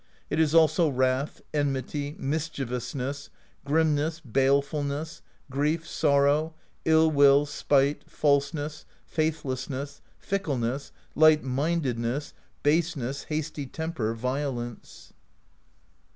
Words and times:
It 0.31 0.39
is 0.39 0.55
also 0.55 0.89
wrath, 0.89 1.41
en 1.53 1.71
mity, 1.71 2.15
mischievousness, 2.17 3.29
grimness, 3.65 4.19
balefulness, 4.19 5.21
grief, 5.51 5.87
sorrow, 5.87 6.55
ill 6.85 7.11
will, 7.11 7.45
spite, 7.45 8.09
falseness, 8.09 8.83
faithlessness, 9.05 10.01
fickleness, 10.17 10.91
light 11.13 11.43
mindedness, 11.43 12.33
baseness, 12.63 13.25
hasty 13.25 13.67
temper, 13.67 14.15
violence. 14.15 15.13